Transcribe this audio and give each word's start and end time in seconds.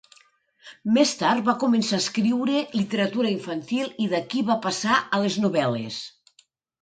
Més 0.93 1.09
tard 1.17 1.45
va 1.49 1.53
començar 1.63 1.97
a 1.99 2.03
escriure 2.03 2.55
literatura 2.79 3.33
infantil 3.33 3.93
i 4.05 4.09
d'aquí 4.15 4.41
va 4.47 4.55
passar 4.65 4.95
a 5.19 5.19
les 5.25 5.37
novel·les. 5.45 6.01